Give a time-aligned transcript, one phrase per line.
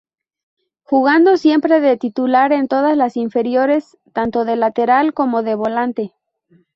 [0.81, 6.13] Jugando siempre de titular en todas las inferiores, tanto de lateral como de volante.